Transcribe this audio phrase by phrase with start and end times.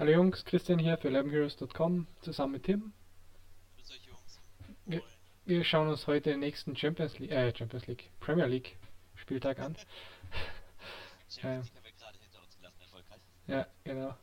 [0.00, 2.94] Hallo Jungs, Christian hier für levenheroes.com zusammen mit Tim.
[3.76, 4.40] Grüß euch Jungs.
[4.86, 5.02] Wir,
[5.44, 8.78] wir schauen uns heute den nächsten Champions League, äh, Champions League, Premier League
[9.16, 9.76] Spieltag an.
[13.46, 14.16] Ja, genau.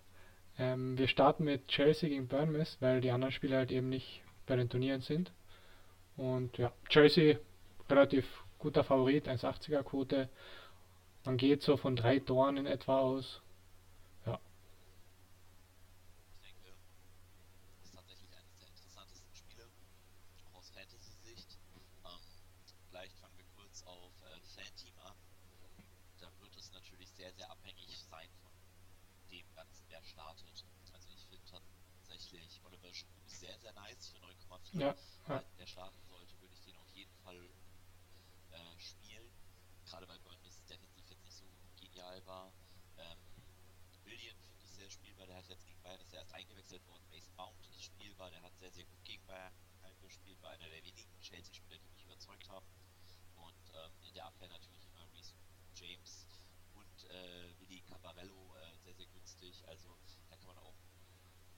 [0.57, 4.55] Ähm, wir starten mit Chelsea gegen Bournemouth, weil die anderen Spiele halt eben nicht bei
[4.55, 5.31] den Turnieren sind.
[6.15, 7.37] Und ja, Chelsea
[7.87, 8.25] relativ
[8.57, 10.27] guter Favorit, 1,80er Quote.
[11.23, 13.43] Man geht so von drei Toren in etwa aus.
[14.25, 14.39] Ja,
[16.41, 16.71] Ich denke,
[17.79, 19.69] das ist tatsächlich eines der interessantesten Spiele,
[20.45, 21.57] auch aus Fantasy-Sicht.
[22.05, 22.19] Ähm,
[22.89, 25.15] vielleicht fangen wir kurz auf äh, Fan-Team an.
[26.19, 28.51] Da wird es natürlich sehr, sehr abhängig sein von
[29.31, 30.65] dem Ganzen, wer startet.
[30.93, 34.66] Also ich finde tatsächlich Oliver Giroud sehr, sehr nice für 9,4.
[34.79, 34.95] Ja,
[35.27, 37.49] ja, der starten sollte, würde ich den auf jeden Fall
[38.51, 39.31] äh, spielen.
[39.85, 41.45] Gerade weil Bournemouth defensiv jetzt nicht so
[41.79, 42.53] genial war.
[42.97, 43.17] Ähm,
[44.03, 47.03] William finde ich sehr spielbar, der hat jetzt gegen Bayern ist er erst eingewechselt worden.
[47.09, 49.53] Mason Mount ist spielbar, der hat sehr, sehr gut gegen Bayern
[50.01, 52.65] gespielt, war einer der wenigen Chelsea-Spieler, die mich überzeugt haben.
[53.35, 55.35] Und ähm, in der Abwehr natürlich immer Reece
[55.75, 56.25] James
[56.73, 59.67] und äh, Willi Cabarello äh, sehr, sehr günstig.
[59.67, 59.97] Also
[60.29, 60.75] da kann man auch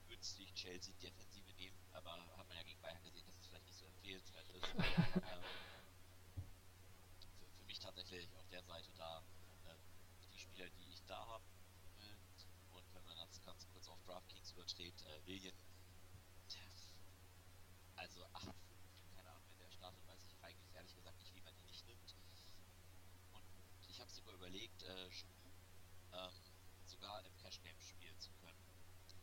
[0.08, 3.86] günstig Chelsea-Defensive nehmen, aber hat man ja gegen Bayern gesehen, dass es vielleicht nicht so
[3.86, 4.64] empfehlenswert ist.
[4.74, 5.44] ähm,
[7.38, 9.22] für, für mich tatsächlich auf der Seite da
[9.68, 9.80] ähm,
[10.32, 11.44] die Spieler, die ich da habe.
[12.72, 15.54] Und wenn man das ganz kurz auf DraftKings überträgt, äh, William,
[17.96, 18.48] also 8,
[19.14, 21.86] keine Ahnung, wenn der startet, weiß ich eigentlich ehrlich gesagt nicht, wie man ihn nicht
[21.86, 22.16] nimmt.
[23.32, 23.44] Und
[23.88, 25.52] ich habe sogar überlegt, äh, Giroud,
[26.12, 26.32] ähm,
[26.86, 28.58] sogar im Cash Game spielen zu können.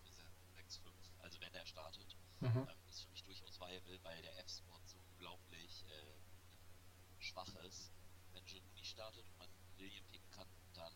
[0.06, 0.22] Diese
[0.56, 2.68] 6-5, also wenn der startet, mhm.
[2.90, 7.92] ist für mich durchaus viable, weil der F-Spot so unglaublich äh, schwach ist.
[8.34, 10.94] Wenn nicht startet und man William picken kann, dann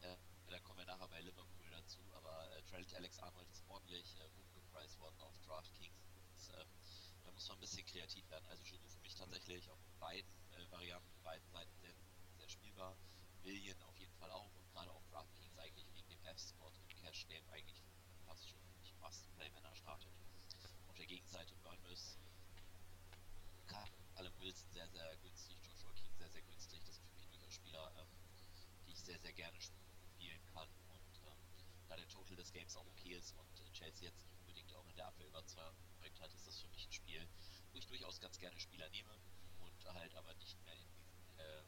[0.00, 0.16] äh,
[0.48, 4.98] da kommen wir nachher bei Liverpool dazu, aber äh, Trent Alex-Arnold ist ordentlich äh, hochgepreist
[5.00, 6.50] worden auf DraftKings.
[6.50, 6.68] Ähm,
[7.24, 8.46] da muss man ein bisschen kreativ werden.
[8.48, 11.94] Also Giroud für mich tatsächlich auf beiden äh, Varianten, beiden Seiten sehr,
[12.36, 12.96] sehr spielbar.
[13.42, 17.26] William auf jeden Fall auch und gerade auf DraftKings eigentlich wegen dem F-Spot im Cash
[17.28, 17.82] Game eigentlich
[18.24, 19.50] fast schon mich Must-Play,
[21.12, 22.16] Gegenseite Bournemouth,
[23.66, 26.82] Callum Wilson sehr, sehr günstig, Joshua King sehr, sehr günstig.
[26.86, 28.08] Das sind für mich durchaus Spieler, ähm,
[28.86, 30.68] die ich sehr, sehr gerne spielen kann.
[30.88, 31.36] Und ähm,
[31.86, 34.88] da der Total des Games auch okay ist und äh, Chelsea jetzt nicht unbedingt auch
[34.88, 37.28] in der Abwehr überzeugt hat, ist das für mich ein Spiel,
[37.72, 39.14] wo ich durchaus ganz gerne Spieler nehme
[39.60, 41.62] und halt aber nicht mehr in diesen äh,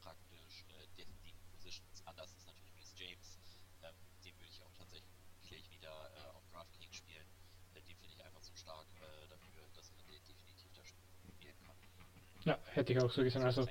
[0.00, 2.02] praktisch äh, defensiven Positions.
[2.06, 3.38] Anders ist natürlich Reece James.
[3.82, 3.94] Ähm,
[4.24, 7.28] den würde ich auch tatsächlich wieder äh, auf DraftKings spielen.
[7.74, 11.58] Äh, den finde ich einfach zu stark äh, dafür, dass man den definitiv da spielen
[11.64, 11.76] kann.
[12.44, 13.42] Ja, hätte ich auch so gesehen.
[13.42, 13.66] Also.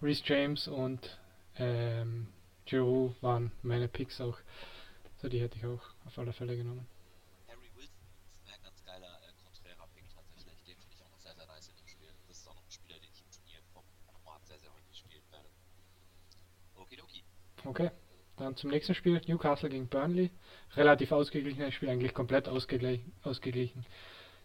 [0.00, 1.18] Reece James und
[1.56, 2.28] ähm,
[2.66, 4.38] Giroud waren meine Picks auch.
[5.16, 6.86] So die hätte ich auch auf alle Fälle genommen.
[7.48, 7.96] Harry Wilson
[8.44, 10.54] wäre ein ganz geiler äh, Contrera-Pick tatsächlich.
[10.64, 12.06] Den finde ich auch noch sehr, sehr nice in dem Spiel.
[12.28, 14.96] Das ist auch noch ein Spieler, den ich im Turnier vom Format sehr, sehr häufig
[14.96, 15.48] spielen werde.
[16.76, 17.24] Okidoki.
[17.64, 17.90] Okay,
[18.36, 19.20] dann zum nächsten Spiel.
[19.26, 20.30] Newcastle gegen Burnley.
[20.76, 23.12] Relativ ausgeglichenes Spiel, eigentlich komplett ausgeglichen.
[23.24, 23.84] ausgeglichen.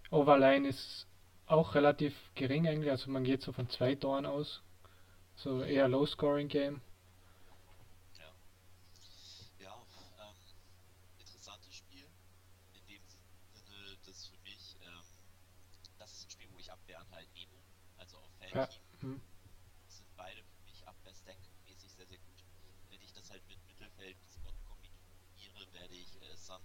[0.10, 1.06] Overline ist
[1.46, 4.62] auch relativ gering eigentlich, also man geht so von zwei Toren aus.
[5.36, 6.82] So eher Low-Scoring-Game.
[8.18, 8.34] Ja.
[9.60, 9.86] Ja,
[10.20, 10.36] ähm,
[11.20, 12.06] interessantes Spiel.
[12.74, 15.04] In dem Sinne, dass für mich, ähm,
[15.98, 17.58] das ist ein Spiel, wo ich Abwehren halt nehme.
[17.98, 18.66] Also auf Ja.
[18.66, 19.22] Fan-Team Hm.
[19.88, 22.44] sind beide für mich Abwehr-Stack-mäßig sehr, sehr gut.
[22.90, 26.62] Wenn ich das halt mit Mittelfeld-Spot kombiniere, werde ich äh, San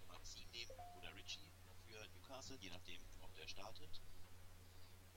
[0.53, 1.51] nehmen oder Richie
[1.87, 4.01] für Newcastle, je nachdem, ob der startet.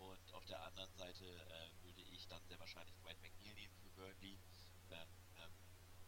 [0.01, 3.89] Und auf der anderen Seite äh, würde ich dann sehr wahrscheinlich Dwight McNeil nehmen für
[3.91, 4.39] Burnley.
[4.89, 5.07] Ähm,
[5.37, 5.53] ähm,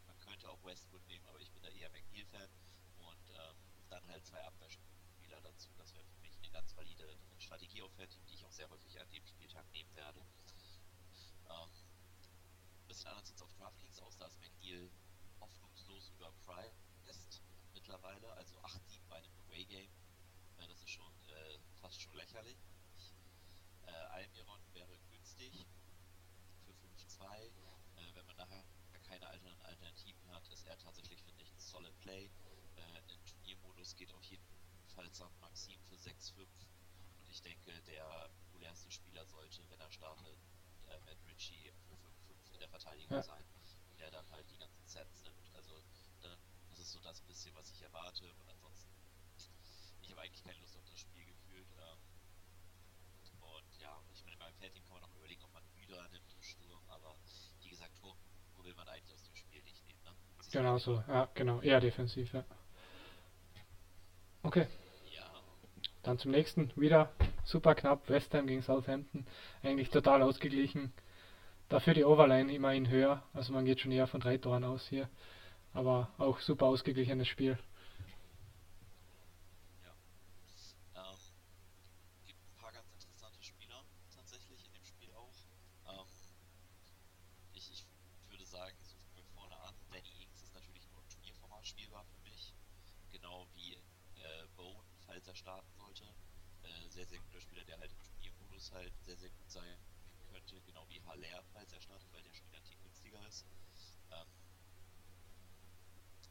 [0.06, 2.50] man könnte auch Westwood nehmen, aber ich bin da eher McNeil-Fan.
[2.98, 3.56] Und ähm,
[3.88, 5.70] dann halt zwei Abwehrspieler dazu.
[5.78, 9.00] Das wäre für mich eine ganz valide Strategie auf Fan-Team, die ich auch sehr häufig
[9.00, 10.20] an dem Spieltag nehmen werde.
[11.48, 11.70] Ähm,
[12.80, 14.90] ein bisschen anders sieht es auf DraftKings aus, da ist McNeil
[15.40, 17.42] hoffnungslos überpriced
[17.74, 19.90] mittlerweile, also 8-7 bei einem Away-Game.
[20.58, 22.58] Äh, das ist schon äh, fast schon lächerlich.
[24.14, 25.66] Äh, Almiron wäre günstig
[26.64, 27.24] für 5-2.
[27.96, 28.64] Äh, wenn man nachher
[29.02, 32.30] keine Altern Alternativen hat, ist er tatsächlich, finde ich, ein solid Play.
[32.76, 34.44] Äh, Im Turniermodus geht auf jeden
[34.94, 36.48] Fall San Maxim für 6-5.
[37.18, 40.38] Und ich denke, der populärste Spieler sollte, wenn er startet,
[40.88, 43.22] äh, Matt Ritchie für 5-5 in der Verteidigung Ja.
[43.22, 43.44] sein.
[43.98, 45.50] Der dann halt die ganzen Sets nimmt.
[45.54, 45.82] Also
[46.20, 46.36] da-
[46.70, 48.32] das ist so das bisschen, was ich erwarte.
[48.36, 48.90] Und ansonsten,
[50.02, 51.68] ich habe eigentlich keine Lust auf das Spiel gefühlt.
[51.78, 51.98] Ähm,
[53.84, 56.80] ja, ich meine, beim Feldteam kann man noch überlegen, ob man Hydra nimmt im Sturm,
[56.88, 57.14] aber
[57.62, 58.16] wie gesagt, Tore
[58.62, 60.00] will man eigentlich aus dem Spiel nicht nehmen.
[60.04, 60.12] Ne?
[60.52, 62.44] Genau so, ja, genau, eher defensiv, ja.
[64.42, 64.66] Okay,
[65.10, 65.24] Ja,
[66.02, 66.70] dann zum nächsten.
[66.76, 67.10] Wieder
[67.44, 68.08] super knapp.
[68.10, 69.26] West Ham gegen Southampton.
[69.62, 70.92] Eigentlich total ausgeglichen.
[71.68, 73.22] Dafür die Overline immerhin höher.
[73.32, 75.08] Also man geht schon eher von drei Toren aus hier.
[75.72, 77.58] Aber auch super ausgeglichenes Spiel.
[80.94, 81.16] ähm,
[82.26, 83.84] gibt ein paar ganz interessante Spieler
[84.14, 85.34] tatsächlich in dem Spiel auch.
[85.86, 86.06] Ähm,
[87.54, 87.86] ich, ich
[88.28, 89.74] würde sagen, suchen wir vorne an.
[89.90, 92.52] Danny Ings ist natürlich nur im Turnierformat spielbar für mich.
[93.10, 96.04] Genau wie äh, Bone, falls er starten sollte.
[96.62, 99.76] Äh, sehr, sehr guter Spieler, der halt im Turniermodus halt sehr, sehr gut sein
[100.34, 100.60] könnte.
[100.62, 103.46] Genau wie Haller, falls er startet, weil der schon wieder Tick günstiger ist.
[104.10, 104.26] Ähm,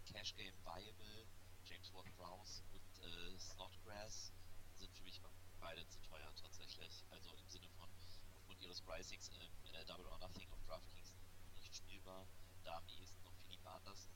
[0.05, 1.25] Cash Game Viable,
[1.63, 4.33] James Ward-Prowse und äh, Snodgrass
[4.75, 5.21] sind für mich
[5.59, 7.05] beide zu teuer tatsächlich.
[7.11, 7.89] Also im Sinne von
[8.35, 11.15] aufgrund ihres Pricings im äh, Double or Nothing auf DraftKings
[11.61, 12.27] nicht spielbar.
[12.63, 14.11] Da am ehesten noch Philipp Anderson,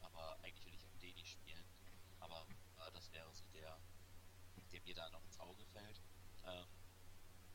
[0.00, 1.64] aber eigentlich will ich auch den nicht spielen.
[2.20, 2.46] Aber
[2.76, 3.80] äh, das wäre so der,
[4.70, 6.00] der mir da noch ins Auge fällt.
[6.44, 6.68] Ähm,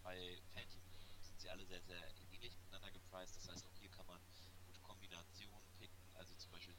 [0.04, 0.82] bei Fanteam
[1.22, 3.36] sind sie alle sehr, sehr ähnlich miteinander gepriced.
[3.38, 4.20] Das heißt, auch hier kann man
[4.66, 5.98] gute Kombinationen picken.
[6.16, 6.76] Also zum Beispiel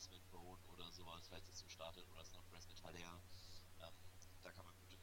[0.00, 3.20] Snodgrass mit Bone oder sowas, falls es so startet, oder Snodgrass mit Haller.
[3.80, 3.94] Ähm,
[4.42, 4.96] da kann man gute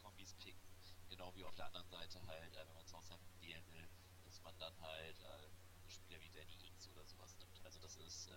[0.00, 0.60] Kombis picken.
[1.08, 3.88] Genau wie auf der anderen Seite halt, äh, wenn man Southampton wählen will,
[4.24, 7.64] dass man dann halt äh, Spieler wie Danny Ings oder sowas nimmt.
[7.64, 8.36] Also das ist äh,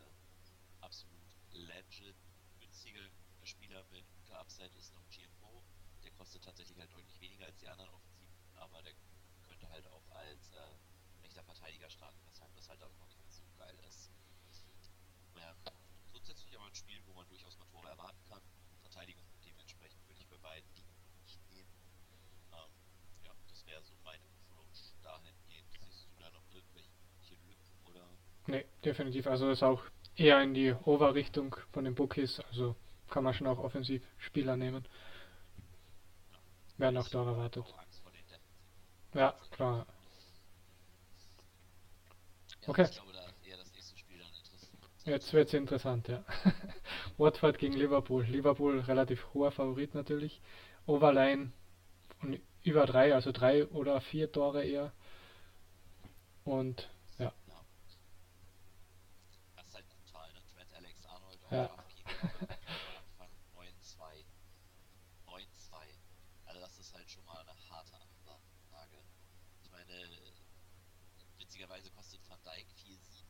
[0.81, 1.22] absolut
[1.52, 2.16] legit.
[2.60, 3.12] Günstige
[3.44, 5.64] Spieler mit guter Upside ist noch GMO.
[6.04, 8.94] Der kostet tatsächlich halt deutlich weniger als die anderen Offensiven, aber der
[9.44, 12.18] könnte halt auch als äh, rechter Verteidiger starten,
[12.56, 14.10] das halt auch noch nicht so geil ist.
[15.36, 15.56] Ja,
[16.28, 18.42] grundsätzlich aber ein Spiel, wo man durchaus mal Tore erwarten kann.
[18.82, 20.70] Verteidigung dementsprechend würde ich bei beiden
[21.24, 21.72] nicht nehmen.
[22.52, 22.70] Ähm,
[23.24, 25.72] ja, das wäre so mein Approach dahingehend.
[25.90, 28.06] Siehst du da noch irgendwelche Lücken oder?
[28.48, 29.26] Ne, definitiv.
[29.26, 29.86] Also ist auch
[30.18, 32.42] eher in die Over-Richtung von den Bookies.
[32.42, 32.76] Also
[33.08, 34.86] kann man schon auch Offensivspieler nehmen.
[36.76, 37.64] Werden auch habe erwartet.
[37.64, 37.86] Auch.
[39.14, 39.88] Ja, klar.
[42.62, 42.84] Ja, Okay.
[42.84, 44.34] Ich glaube, da ist eher das nächste Spiel dann
[45.07, 46.21] Jetzt wird's interessant, ja.
[47.18, 48.25] Watford gegen Liverpool.
[48.25, 50.42] Liverpool relativ hoher Favorit natürlich.
[50.86, 51.54] Overline
[52.19, 54.92] von über drei, also drei oder vier Tore eher.
[56.44, 56.89] Und
[57.19, 57.63] ja, Ja.
[59.56, 60.42] Das ist halt brutal, ne?
[60.54, 61.68] Trent Alex Arnold auf Ja.
[61.68, 62.09] DraftKings.
[63.18, 64.25] Anfang 9-2.
[65.25, 65.77] 9-2.
[66.45, 68.98] Also das ist halt schon mal eine harte Ansage.
[69.63, 69.94] Ich meine,
[71.38, 73.24] witzigerweise kostet Van Dijk 4-7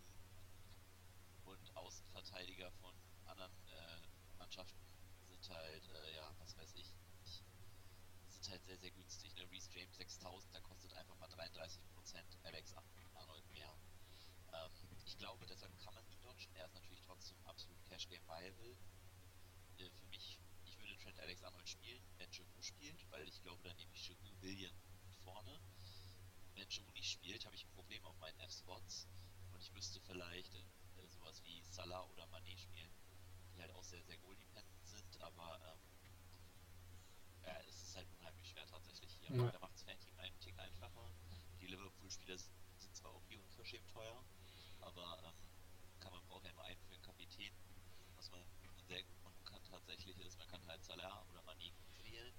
[1.46, 2.94] und Außenverteidiger von
[3.26, 4.80] anderen äh, Mannschaften
[5.24, 6.94] sind halt, äh, ja, was weiß ich,
[8.28, 9.36] sind halt sehr, sehr günstig.
[9.36, 9.44] Ne?
[9.52, 11.80] Reece James 6000, da kostet einfach mal 33%
[12.44, 12.74] Alex
[13.16, 13.74] Arnold mehr.
[14.54, 14.72] Ähm,
[15.06, 16.54] ich glaube, deshalb kann man ihn dodgen.
[16.56, 17.38] Er ist natürlich trotzdem
[18.10, 18.78] viable.
[19.78, 23.62] Äh, für mich, ich würde Trent Alex Arnold spielen, wenn Giroud spielt, weil ich glaube,
[23.64, 24.76] dann nehme ich Giroud William
[25.24, 25.60] vorne.
[26.56, 29.08] Wenn Giroud nicht spielt, habe ich ein Problem auf meinen F-Spots
[29.54, 32.92] und ich müsste vielleicht äh, sowas wie Salah oder Mané spielen,
[33.56, 35.80] die halt auch sehr, sehr goal-dependent sind, aber ähm,
[37.44, 39.36] ja, es ist halt unheimlich schwer tatsächlich hier.
[39.36, 39.52] Ja.
[39.52, 41.10] Da macht es Fan-Team einen Tick einfacher.
[41.60, 44.24] Die Liverpool-Spieler sind zwar auch hier unverschämt teuer,
[44.82, 45.34] aber ähm,
[46.00, 47.52] kann man braucht ja immer einen für den Kapitän.
[48.16, 48.44] Was man
[48.88, 51.72] sehr gut machen kann tatsächlich ist, man kann halt Salah oder Mané
[52.04, 52.34] wählen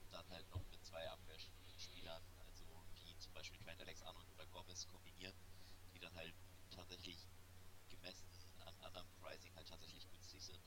[0.00, 2.64] und dann halt noch mit zwei Abwehrspielern, also
[2.94, 5.34] wie zum Beispiel Trent Arnold oder Gomez kombinieren,
[5.94, 6.34] die dann halt
[6.70, 7.26] tatsächlich
[7.88, 8.28] gemessen
[8.60, 10.60] an anderem Pricing halt tatsächlich günstig sind.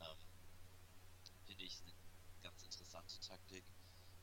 [0.00, 0.16] Ähm,
[1.46, 1.92] Finde ich eine
[2.42, 3.64] ganz interessante Taktik.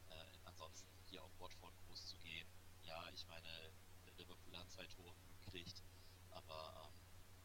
[0.10, 2.48] Äh, ansonsten hier auf Watford groß zu gehen.
[2.84, 3.72] Ja, ich meine,
[4.18, 5.84] Liverpool hat zwei Tore gekriegt,
[6.32, 6.94] aber ähm,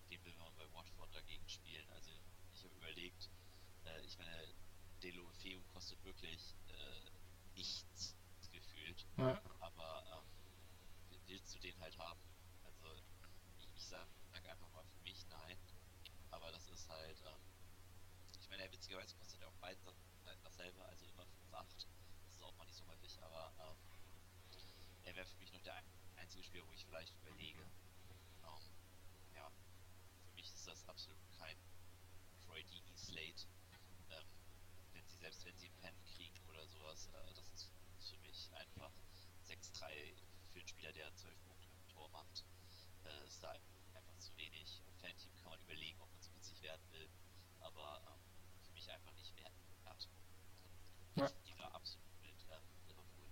[0.09, 1.89] wen will man bei Watford dagegen spielen?
[1.91, 2.13] Also
[2.53, 3.29] ich habe überlegt,
[3.87, 4.55] äh, ich meine,
[5.02, 7.11] Delo Feo kostet wirklich äh,
[7.55, 8.14] nichts
[8.52, 12.21] gefühlt, ja, aber ähm, willst du den halt haben?
[12.64, 12.95] Also
[13.59, 14.07] ich, ich sag
[14.47, 15.57] einfach mal für mich nein,
[16.31, 17.40] aber das ist halt, ähm,
[18.40, 19.83] ich meine, witzigerweise kostet er auf beiden
[20.25, 21.87] Seiten dasselbe, also immer 5,8.
[22.26, 23.76] Das ist auch mal nicht so häufig, aber ähm,
[25.05, 27.61] er wäre für mich noch der ein- einzige Spieler, wo ich vielleicht überlege.
[27.62, 28.62] Ähm,
[29.35, 29.50] ja,
[30.28, 31.57] für mich ist das absolut kein
[32.45, 33.47] Troy Deeney Slate.
[35.21, 37.49] Selbst wenn sie einen Pen kriegen oder sowas, äh, das
[37.99, 38.91] ist für mich einfach
[39.47, 39.89] 6-3
[40.53, 42.45] für einen Spieler, der 12 Punkte im Tor macht.
[43.05, 44.83] Äh, ist da einfach zu wenig.
[44.87, 47.09] Im Fan-Team kann man überlegen, ob man so günstig werden will,
[47.61, 48.21] aber ähm,
[48.65, 49.53] für mich einfach nicht wert.
[51.17, 51.27] Ja.
[51.47, 53.25] Die da absolut mit ähm, Liverpool.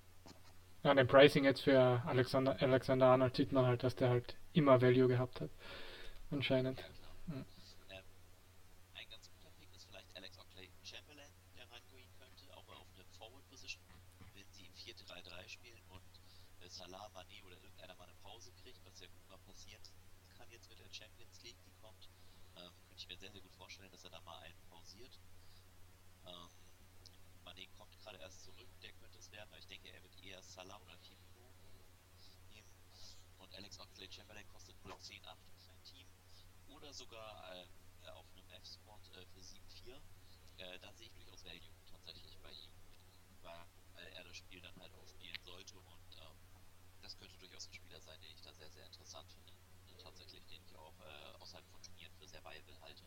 [0.83, 4.81] ja, dem Pricing jetzt für Alexander, Alexander Arnold sieht man halt, dass der halt immer
[4.81, 5.51] Value gehabt hat.
[6.31, 6.79] Anscheinend.
[6.81, 7.15] Ja, klar.
[7.27, 7.45] Mhm.
[7.91, 8.05] Ähm,
[8.95, 13.05] ein ganz guter Pick ist vielleicht Alex Oxlade Chamberlain, der reingehen könnte, auch auf eine
[13.19, 13.85] Forward Position,
[14.33, 16.03] wenn sie im 4-3-3 spielen und
[16.61, 19.83] äh, Salah, Mané oder irgendeiner mal eine Pause kriegt, was ja gut mal passieren
[20.39, 22.09] kann jetzt mit der Champions League, die kommt,
[22.57, 25.19] ähm, könnte ich mir sehr, sehr gut vorstellen, dass er da mal einen pausiert.
[26.27, 26.49] Ähm,
[27.45, 30.41] Mané kommt gerade erst zurück, der könnte es werden, aber ich denke, er wird eher
[30.43, 31.53] Salah oder Firmino
[32.51, 32.69] nehmen.
[33.39, 36.07] Und Alex Oxlade-Chamberlain kostet 0,10,8 für sein Team.
[36.69, 40.01] Oder sogar äh, auf einem F-Spot äh, für 7,4.
[40.59, 42.71] Äh, da sehe ich durchaus Value tatsächlich bei ihm,
[43.43, 43.67] weil
[44.13, 46.37] er das Spiel dann halt auch spielen sollte und ähm,
[47.03, 49.64] das könnte durchaus ein Spieler sein, den ich da sehr, sehr interessant finde.
[50.05, 53.03] Tatsächlich, den ich auch äh, außerhalb von Turnieren für sehr viable halte.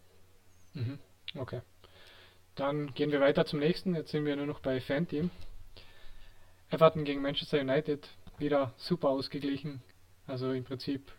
[0.74, 1.00] Mhm.
[1.40, 1.62] Okay.
[2.56, 3.96] Dann gehen wir weiter zum nächsten.
[3.96, 5.30] Jetzt sind wir nur noch bei Fan-Team.
[6.70, 8.10] Everton gegen Manchester United.
[8.40, 9.82] Wieder super ausgeglichen.
[10.26, 11.12] Also im Prinzip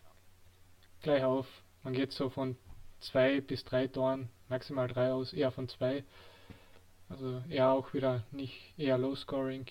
[1.02, 1.46] gleich auf.
[1.82, 2.56] Man geht so von
[3.00, 6.04] zwei bis drei Toren, maximal drei aus, eher von zwei.
[7.08, 9.66] Also eher auch wieder nicht eher low scoring.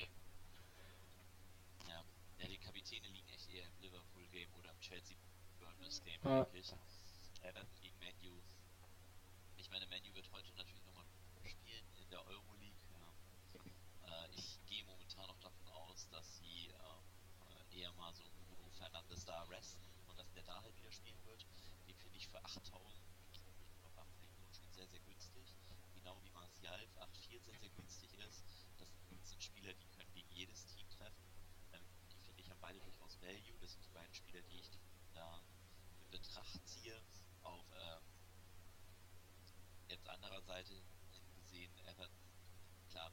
[6.23, 6.47] Ja.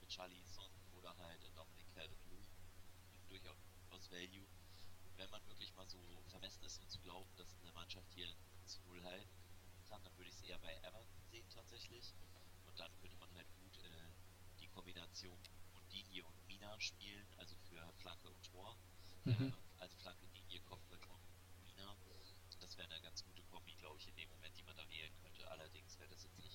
[0.04, 2.46] Klar mit Charlison oder halt Dominic Calvert-Lewin
[3.28, 4.46] durchaus Value.
[5.16, 8.28] Wenn man wirklich mal so vermessen ist und zu glauben, dass eine Mannschaft hier
[8.66, 9.30] zu Null halten
[9.88, 12.12] kann, dann würde ich es eher bei Everton sehen tatsächlich.
[12.66, 14.08] Und dann könnte man halt gut äh,
[14.60, 15.38] die Kombination
[15.90, 18.76] Dinie und Mina spielen, also für Flanke und Tor.
[19.24, 19.54] Mhm.
[19.78, 21.96] Also Flanke, Dinie, Kopfball und Mina.
[22.60, 25.14] Das wäre eine ganz gute Kombi, glaube ich, in dem Moment, die man da wählen
[25.22, 25.48] könnte.
[25.50, 26.54] Allerdings wäre das jetzt nicht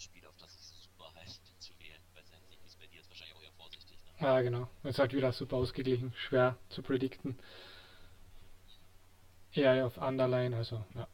[0.00, 2.02] das Spiel, auf das ich so super halte zu wählen.
[2.14, 3.10] Weiß ja nicht, wie es bei dir ist.
[3.10, 4.02] Wahrscheinlich auch eher vorsichtig.
[4.04, 4.09] Ne?
[4.20, 4.68] Ja, genau.
[4.84, 7.38] Ist halt wieder super ausgeglichen, schwer zu predikten.
[9.52, 11.08] Eher auf Underline, also ja.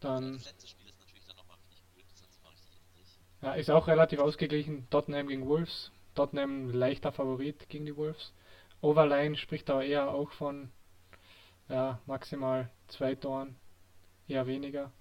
[0.00, 2.02] Dann Das letzte Spiel ist natürlich dann nochmal richtig cool.
[2.08, 3.18] Das hat es mal richtig in sich.
[3.42, 4.88] ja, ist auch relativ ausgeglichen.
[4.90, 5.90] Tottenham gegen Wolves.
[6.14, 8.32] Tottenham leichter Favorit gegen die Wolves.
[8.80, 10.70] Overline spricht aber eher auch von
[11.68, 13.56] ja, maximal zwei Toren,
[14.28, 14.92] eher weniger.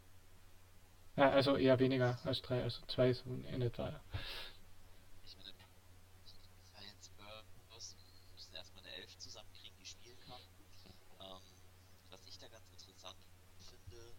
[1.16, 3.90] Äh, also eher weniger als drei, also zwei so in etwa.
[3.90, 4.02] Ja.
[5.26, 5.52] Ich meine,
[6.64, 7.96] Science Spurs
[8.34, 10.42] müssen erstmal eine Elf zusammenkriegen, die spielen kann.
[11.20, 11.42] Ähm,
[12.10, 13.18] was ich da ganz interessant
[13.60, 14.16] finde,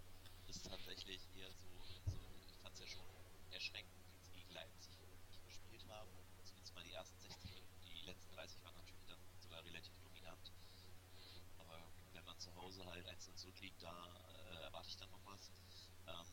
[0.49, 1.69] ist tatsächlich eher so,
[2.07, 3.05] so ich fand es ja schon
[3.51, 4.97] erschreckend, wie sie gegen Leipzig
[5.31, 6.11] nicht gespielt haben.
[6.45, 10.53] Zumindest mal die ersten 60 Minuten, die letzten 30 waren natürlich dann sogar relativ dominant.
[11.59, 11.79] Aber
[12.13, 15.51] wenn man zu Hause halt 1 zurückliegt, äh, erwarte ich dann noch was.
[16.07, 16.27] Ähm,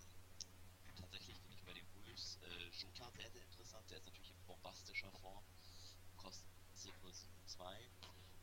[0.95, 3.89] tatsächlich finde ich bei den Wolves äh, Jota sehr, sehr interessant.
[3.89, 5.43] Der ist natürlich in bombastischer Form.
[6.17, 7.75] Kostet nur 7,2.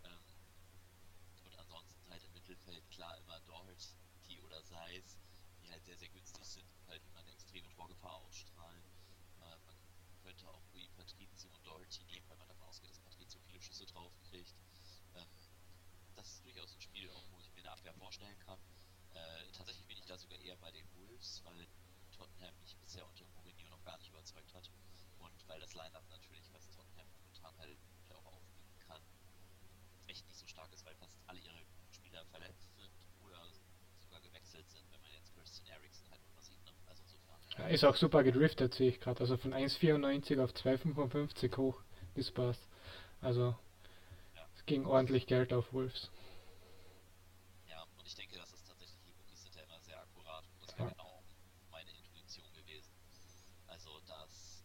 [0.05, 0.19] Ähm,
[1.45, 5.19] und ansonsten halt im Mittelfeld klar immer Doherty oder Seis,
[5.63, 8.85] die halt sehr, sehr günstig sind und halt immer eine extreme Torgefahr ausstrahlen.
[9.41, 9.77] Äh, man
[10.23, 13.87] könnte auch Rui Patrizio und Doherty nehmen, weil man davon ausgeht, dass Patrizio viele Schüsse
[13.87, 14.55] drauf kriegt.
[15.15, 15.27] Ähm,
[16.15, 18.59] das ist durchaus ein Spiel, auch wo ich mir eine Abwehr vorstellen kann.
[19.15, 21.67] Äh, tatsächlich bin ich da sogar eher bei den Wolves, weil
[22.17, 24.71] Tottenham mich bisher unter Mourinho noch gar nicht überzeugt hat.
[25.19, 27.79] Und weil das Line-Up natürlich, was Tottenham momentan halt
[28.15, 29.01] auch aufbieten kann,
[30.09, 32.91] echt nicht so stark ist, weil fast alle ihre Spieler verletzt sind
[33.25, 33.43] oder
[34.01, 36.63] sogar gewechselt sind, wenn man jetzt Christian Eriksen halt immer sieht.
[36.65, 36.73] Ne?
[36.87, 37.41] Also insofern.
[37.59, 39.21] Ja, ist auch super gedriftet, sehe ich gerade.
[39.21, 41.83] Also von 1,94 auf 2,55 hoch
[42.15, 42.67] gespasst.
[43.21, 43.57] Also
[44.35, 44.47] Ja.
[44.55, 46.11] es ging ordentlich Geld auf Wolves.
[47.67, 50.63] Ja, und ich denke, das ist tatsächlich, die Rookies sind ja immer sehr akkurat und
[50.63, 50.91] das wäre Ja.
[50.91, 51.23] genau
[51.71, 52.93] meine Intuition gewesen.
[53.67, 54.65] Also das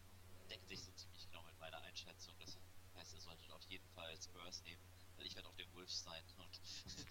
[0.49, 2.33] deckt sich so ziemlich genau mit meiner Einschätzung.
[2.39, 2.57] Das
[2.95, 4.81] heißt, ihr solltet auf jeden Fall Spurs nehmen,
[5.17, 7.10] weil ich werde auf den Wolves sein und das ist ja ein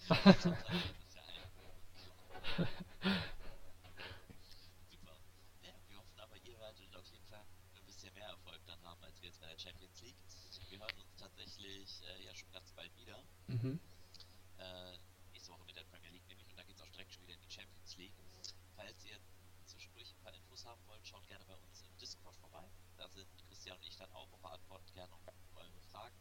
[20.71, 22.63] haben wollt, schaut gerne bei uns im Discord vorbei.
[22.97, 25.21] Da sind Christian und ich dann auch und beantworten gerne auf
[25.55, 26.15] eure Fragen.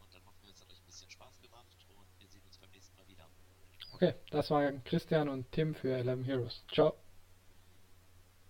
[0.00, 2.56] Und dann hoffen wir, es hat euch ein bisschen Spaß gemacht und wir sehen uns
[2.56, 3.28] beim nächsten Mal wieder.
[3.92, 6.64] Okay, das waren Christian und Tim für 11 Heroes.
[6.72, 6.94] Ciao.